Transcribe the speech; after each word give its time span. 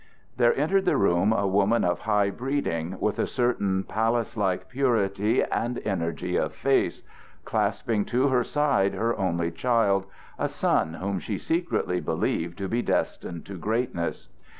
There 0.37 0.57
entered 0.59 0.85
the 0.85 0.97
room 0.97 1.31
a 1.31 1.45
woman 1.45 1.83
of 1.83 1.99
high 1.99 2.31
breeding, 2.31 2.99
with 2.99 3.19
a 3.19 3.27
certain 3.27 3.83
Pallas 3.83 4.35
like 4.35 4.67
purity 4.67 5.43
and 5.43 5.77
energy 5.85 6.37
of 6.37 6.53
face, 6.55 7.03
clasping 7.45 8.05
to 8.05 8.29
her 8.29 8.43
side 8.43 8.95
her 8.95 9.15
only 9.15 9.51
child, 9.51 10.07
a 10.39 10.49
son 10.49 10.95
whom 10.95 11.19
she 11.19 11.37
secretly 11.37 11.99
believed 11.99 12.57
to 12.57 12.67
be 12.67 12.81
destined 12.81 13.45
to 13.45 13.57
greatness. 13.59 14.27